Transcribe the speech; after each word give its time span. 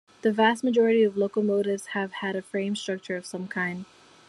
The 0.23 0.31
vast 0.31 0.63
majority 0.63 1.03
of 1.03 1.15
locomotives 1.15 1.85
have 1.93 2.11
had 2.13 2.35
a 2.35 2.41
frame 2.41 2.75
structure 2.75 3.15
of 3.17 3.23
some 3.23 3.47
kind. 3.47 3.85